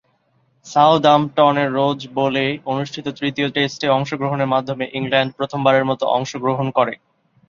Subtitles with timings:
[0.65, 6.93] সাউদাম্পটনের Rose Bowl অনুষ্ঠিত তৃতীয় টেস্টে অংশগ্রহণের মাধ্যমে ইংল্যান্ড প্রথমবারের মতো অংশগ্রহণ করে।